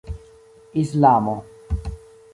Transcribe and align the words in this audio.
islamo 0.83 1.35